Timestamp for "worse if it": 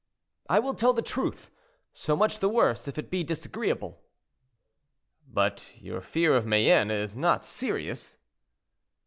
2.49-3.11